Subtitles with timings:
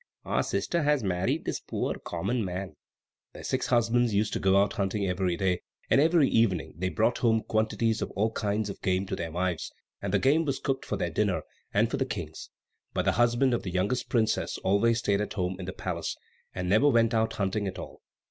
[0.25, 2.75] our sister has married this poor, common man!"
[3.33, 7.19] Their six husbands used to go out hunting every day, and every evening they brought
[7.19, 10.85] home quantities of all kinds of game to their wives, and the game was cooked
[10.85, 12.49] for their dinner and for the King's;
[12.95, 16.15] but the husband of the youngest princess always stayed at home in the palace,
[16.51, 18.01] and never went out hunting at all.